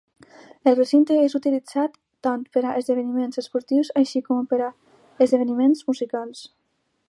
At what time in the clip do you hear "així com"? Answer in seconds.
4.03-4.51